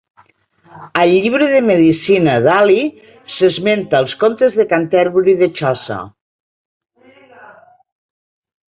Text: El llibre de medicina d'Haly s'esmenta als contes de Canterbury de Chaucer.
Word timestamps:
El 1.01 1.11
llibre 1.25 1.49
de 1.51 1.59
medicina 1.65 2.37
d'Haly 2.47 2.79
s'esmenta 3.35 4.01
als 4.05 4.19
contes 4.25 4.59
de 4.63 4.67
Canterbury 4.75 5.37
de 5.45 5.53
Chaucer. 5.61 6.01